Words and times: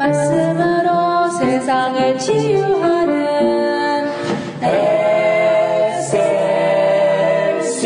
말씀으로 0.00 1.28
세상을 1.28 2.18
치유하는 2.18 3.12
SLC 5.92 7.84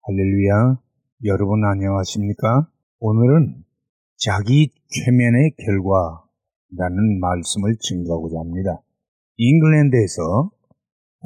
할렐루야. 0.00 0.78
여러분 1.24 1.64
안녕하십니까? 1.64 2.68
오늘은 3.00 3.64
자기 4.16 4.70
최면의 4.90 5.54
결과라는 5.58 7.18
말씀을 7.18 7.74
증거하고자 7.80 8.38
합니다. 8.38 8.80
잉글랜드에서 9.38 10.52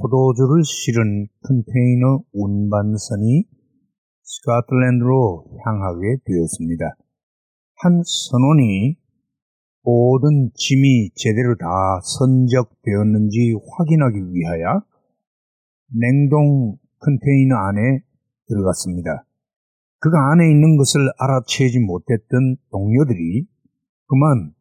포도주를 0.00 0.64
실은 0.64 1.26
컨테이너 1.42 2.22
운반선이 2.32 3.44
스코틀랜드로 4.22 5.44
향하게 5.66 6.16
되었습니다. 6.24 6.96
한 7.80 8.02
선원이 8.04 8.96
모든 9.84 10.50
짐이 10.52 11.10
제대로 11.14 11.56
다 11.56 11.66
선적되었는지 12.02 13.54
확인하기 13.54 14.34
위하여 14.34 14.82
냉동 15.94 16.76
컨테이너 16.98 17.54
안에 17.54 18.00
들어갔습니다. 18.48 19.24
그가 20.00 20.32
안에 20.32 20.50
있는 20.50 20.76
것을 20.76 21.00
알아채지 21.18 21.78
못했던 21.78 22.56
동료들이 22.72 23.46
그만 24.08 24.52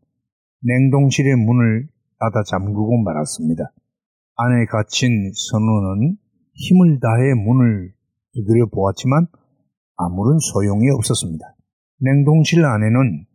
냉동실의 0.62 1.36
문을 1.38 1.88
닫아 2.20 2.44
잠그고 2.44 3.02
말았습니다. 3.04 3.72
안에 4.36 4.66
갇힌 4.66 5.32
선우는 5.34 6.18
힘을 6.54 7.00
다해 7.00 7.34
문을 7.34 7.94
두드려 8.34 8.68
보았지만 8.68 9.26
아무런 9.96 10.38
소용이 10.40 10.90
없었습니다. 10.92 11.57
냉동실 12.00 12.64
안에는 12.64 13.26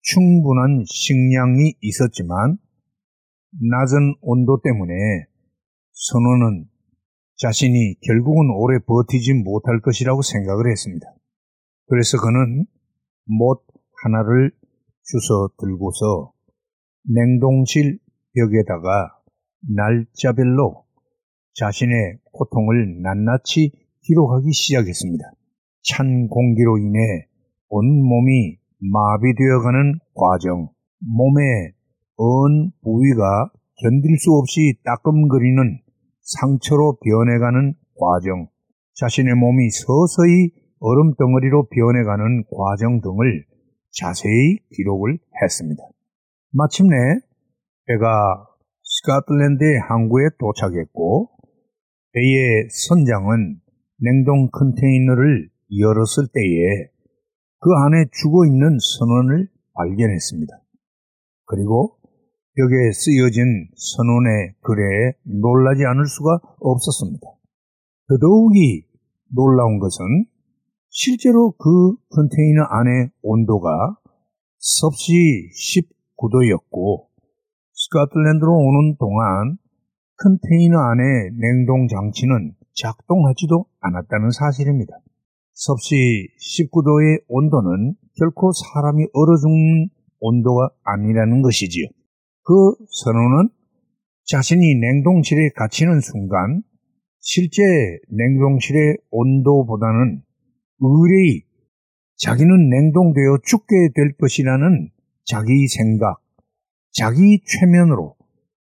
충분한 0.00 0.84
식량이 0.86 1.74
있었지만 1.82 2.56
낮은 3.70 4.14
온도 4.22 4.60
때문에 4.62 4.94
선우는 5.92 6.66
자신이 7.36 8.00
결국은 8.00 8.50
오래 8.54 8.78
버티지 8.86 9.34
못할 9.44 9.80
것이라고 9.80 10.22
생각을 10.22 10.70
했습니다. 10.70 11.06
그래서 11.86 12.18
그는 12.18 12.66
못 13.26 13.64
하나를 14.02 14.52
주워 15.04 15.48
들고서 15.58 16.32
냉동실 17.04 17.98
벽에다가 18.34 19.18
날짜별로 19.60 20.84
자신의 21.54 22.18
고통을 22.32 23.02
낱낱이 23.02 23.72
기록하기 24.02 24.52
시작했습니다. 24.52 25.24
찬 25.82 26.28
공기로 26.28 26.78
인해 26.78 27.28
온 27.68 28.02
몸이 28.02 28.56
마비되어가는 28.78 29.98
과정, 30.14 30.68
몸의 31.00 31.72
언 32.16 32.70
부위가 32.82 33.50
견딜 33.76 34.16
수 34.18 34.32
없이 34.32 34.74
따끔거리는 34.84 35.78
상처로 36.22 36.98
변해가는 37.04 37.74
과정, 37.98 38.48
자신의 38.94 39.34
몸이 39.34 39.70
서서히 39.70 40.50
얼음 40.80 41.14
덩어리로 41.14 41.68
변해가는 41.68 42.44
과정 42.50 43.00
등을 43.00 43.44
자세히 43.90 44.58
기록을 44.74 45.18
했습니다. 45.42 45.82
마침내 46.52 46.96
배가 47.86 48.46
스코틀랜드의 48.82 49.80
항구에 49.88 50.24
도착했고 50.38 51.28
배의 52.12 52.68
선장은 52.70 53.60
냉동 54.00 54.48
컨테이너를 54.50 55.50
열었을 55.78 56.28
때에 56.32 56.90
그 57.60 57.70
안에 57.84 58.04
죽어 58.12 58.46
있는 58.46 58.78
선원을 58.78 59.48
발견했습니다. 59.74 60.54
그리고 61.46 61.98
벽에 62.54 62.92
쓰여진 62.92 63.68
선원의 63.74 64.54
글에 64.62 65.12
놀라지 65.24 65.84
않을 65.84 66.06
수가 66.06 66.40
없었습니다. 66.60 67.26
더더욱이 68.08 68.84
놀라운 69.34 69.78
것은 69.78 70.26
실제로 70.88 71.52
그 71.52 71.94
컨테이너 72.10 72.62
안의 72.62 73.10
온도가 73.22 73.96
섭씨 74.58 75.12
19도였고 75.52 77.06
스코틀랜드로 77.72 78.52
오는 78.52 78.96
동안 78.98 79.58
컨테이너 80.16 80.78
안의 80.78 81.30
냉동 81.38 81.86
장치는 81.86 82.54
작동하지도 82.74 83.66
않았다는 83.80 84.30
사실입니다. 84.30 84.98
섭씨 85.60 86.28
19도의 86.38 87.24
온도는 87.26 87.94
결코 88.16 88.52
사람이 88.52 89.06
얼어 89.12 89.36
죽는 89.38 89.88
온도가 90.20 90.70
아니라는 90.84 91.42
것이지요. 91.42 91.88
그 92.44 92.54
선우는 93.02 93.48
자신이 94.24 94.76
냉동실에 94.76 95.50
갇히는 95.56 96.00
순간 96.00 96.62
실제 97.18 97.60
냉동실의 98.08 98.98
온도보다는 99.10 100.22
의뢰이 100.80 101.42
자기는 102.18 102.68
냉동되어 102.68 103.38
죽게 103.44 103.74
될 103.96 104.16
것이라는 104.16 104.90
자기 105.24 105.66
생각, 105.66 106.20
자기 106.92 107.40
최면으로 107.44 108.14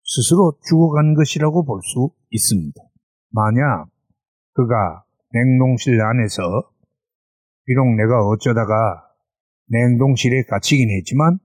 스스로 0.04 0.54
죽어간 0.70 1.16
것이라고 1.16 1.66
볼 1.66 1.80
수 1.82 2.12
있습니다. 2.30 2.80
만약 3.32 3.88
그가 4.54 5.04
냉동실 5.32 6.00
안에서 6.00 6.73
비록 7.66 7.96
내가 7.96 8.26
어쩌다가 8.28 9.08
냉동실에 9.70 10.44
갇히긴 10.44 10.90
했지만 10.98 11.40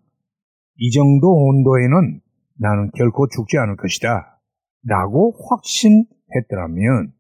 이 0.77 0.91
정도 0.91 1.33
온도에는 1.33 2.21
나는 2.59 2.91
결코 2.97 3.29
죽지 3.29 3.59
않을 3.59 3.77
것이다. 3.77 4.41
라고 4.85 5.35
확신했더라면 5.49 7.13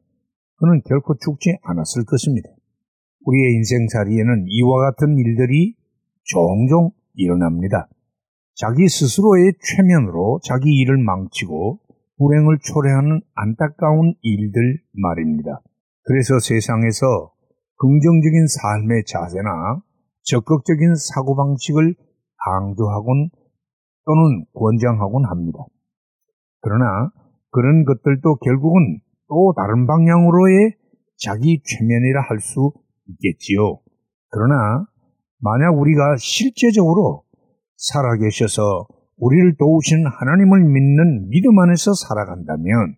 그는 0.56 0.82
결코 0.86 1.14
죽지 1.16 1.58
않았을 1.62 2.04
것입니다. 2.04 2.48
우리의 3.24 3.54
인생살이에는 3.54 4.46
이와 4.48 4.90
같은 4.90 5.18
일들이 5.18 5.74
종종 6.24 6.90
일어납니다. 7.14 7.88
자기 8.54 8.88
스스로의 8.88 9.52
최면으로 9.62 10.40
자기 10.42 10.70
일을 10.80 10.98
망치고 10.98 11.78
불행을 12.18 12.58
초래하는 12.62 13.20
안타까운 13.34 14.14
일들 14.22 14.80
말입니다. 14.92 15.60
그래서 16.02 16.40
세상에서 16.40 17.32
긍정적인 17.78 18.46
삶의 18.46 19.04
자세나 19.06 19.80
적극적인 20.24 20.94
사고방식을 20.94 21.94
강조하곤 22.44 23.30
또는 24.04 24.44
권장하곤 24.54 25.24
합니다. 25.26 25.58
그러나 26.60 27.10
그런 27.50 27.84
것들도 27.84 28.36
결국은 28.36 29.00
또 29.28 29.54
다른 29.56 29.86
방향으로의 29.86 30.74
자기 31.16 31.60
최면이라 31.64 32.22
할 32.28 32.40
수 32.40 32.72
있겠지요. 33.06 33.80
그러나 34.30 34.86
만약 35.40 35.78
우리가 35.78 36.16
실제적으로 36.18 37.24
살아계셔서 37.76 38.86
우리를 39.16 39.56
도우신 39.56 40.06
하나님을 40.06 40.60
믿는 40.64 41.28
믿음 41.28 41.58
안에서 41.58 41.94
살아간다면 41.94 42.96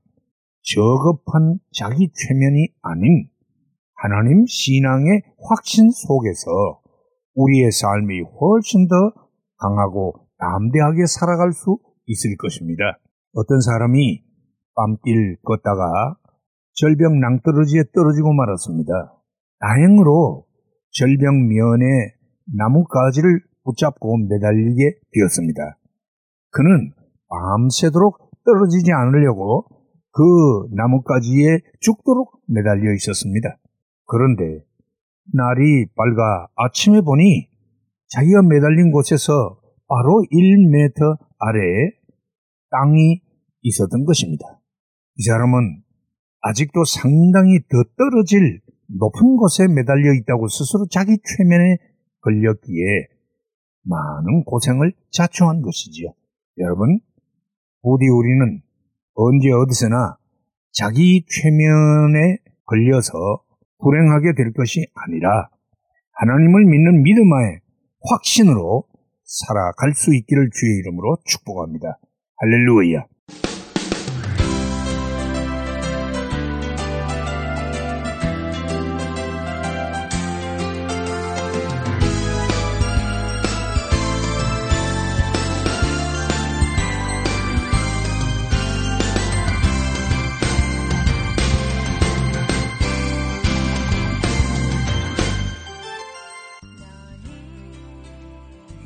저급한 0.62 1.58
자기 1.72 2.10
최면이 2.12 2.68
아닌 2.82 3.29
하나님 4.02 4.46
신앙의 4.46 5.22
확신 5.46 5.90
속에서 5.90 6.80
우리의 7.34 7.70
삶이 7.70 8.22
훨씬 8.22 8.88
더 8.88 8.94
강하고 9.58 10.14
담대하게 10.38 11.04
살아갈 11.06 11.52
수 11.52 11.78
있을 12.06 12.36
것입니다. 12.38 12.98
어떤 13.34 13.60
사람이 13.60 14.22
밤길 14.74 15.36
걷다가 15.44 16.16
절벽 16.72 17.12
낭떠러지에 17.12 17.84
떨어지고 17.92 18.32
말았습니다. 18.32 19.20
다행으로 19.60 20.46
절벽 20.92 21.34
면에 21.34 21.84
나뭇가지를 22.56 23.42
붙잡고 23.64 24.16
매달리게 24.16 24.94
되었습니다. 25.12 25.76
그는 26.50 26.92
밤새도록 27.28 28.30
떨어지지 28.46 28.92
않으려고 28.92 29.66
그 30.10 30.74
나뭇가지에 30.74 31.60
죽도록 31.80 32.40
매달려 32.46 32.94
있었습니다. 32.94 33.58
그런데 34.10 34.64
날이 35.32 35.86
밝아 35.94 36.48
아침에 36.56 37.00
보니 37.00 37.48
자기가 38.08 38.42
매달린 38.42 38.90
곳에서 38.90 39.60
바로 39.86 40.24
1m 40.32 41.16
아래에 41.38 41.92
땅이 42.70 43.22
있었던 43.62 44.04
것입니다. 44.04 44.44
이 45.16 45.22
사람은 45.22 45.82
아직도 46.40 46.84
상당히 46.84 47.60
더 47.70 47.84
떨어질 47.96 48.60
높은 48.88 49.36
곳에 49.36 49.68
매달려 49.68 50.12
있다고 50.14 50.48
스스로 50.48 50.86
자기 50.90 51.16
최면에 51.22 51.78
걸렸기에 52.22 53.06
많은 53.84 54.42
고생을 54.44 54.92
자초한 55.12 55.62
것이지요. 55.62 56.12
여러분, 56.58 56.98
부디 57.82 58.08
우리는 58.08 58.60
언제 59.14 59.52
어디서나 59.52 60.16
자기 60.72 61.24
최면에 61.28 62.38
걸려서 62.66 63.44
불행하게 63.82 64.34
될 64.36 64.52
것이 64.52 64.86
아니라 64.94 65.48
하나님을 66.12 66.64
믿는 66.64 67.02
믿음 67.02 67.32
하에 67.32 67.60
확신으로 68.08 68.84
살아갈 69.24 69.94
수 69.94 70.14
있기를 70.14 70.50
주의 70.52 70.78
이름으로 70.78 71.18
축복합니다. 71.24 71.98
할렐루야. 72.36 73.04